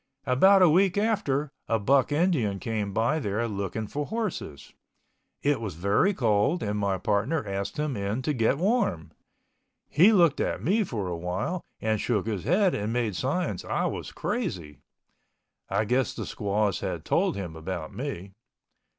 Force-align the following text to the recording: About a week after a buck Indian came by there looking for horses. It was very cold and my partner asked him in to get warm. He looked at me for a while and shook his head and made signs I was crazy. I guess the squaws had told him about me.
About 0.25 0.63
a 0.63 0.69
week 0.71 0.97
after 0.97 1.51
a 1.67 1.77
buck 1.77 2.11
Indian 2.11 2.57
came 2.57 2.91
by 2.91 3.19
there 3.19 3.47
looking 3.47 3.85
for 3.85 4.07
horses. 4.07 4.73
It 5.43 5.61
was 5.61 5.75
very 5.75 6.11
cold 6.11 6.63
and 6.63 6.79
my 6.79 6.97
partner 6.97 7.47
asked 7.47 7.77
him 7.77 7.95
in 7.95 8.23
to 8.23 8.33
get 8.33 8.57
warm. 8.57 9.11
He 9.87 10.11
looked 10.11 10.39
at 10.39 10.63
me 10.63 10.83
for 10.83 11.07
a 11.07 11.15
while 11.15 11.63
and 11.79 12.01
shook 12.01 12.25
his 12.25 12.45
head 12.45 12.73
and 12.73 12.91
made 12.91 13.15
signs 13.15 13.63
I 13.63 13.85
was 13.85 14.11
crazy. 14.11 14.79
I 15.69 15.85
guess 15.85 16.15
the 16.15 16.25
squaws 16.25 16.79
had 16.79 17.05
told 17.05 17.35
him 17.35 17.55
about 17.55 17.93
me. 17.93 18.33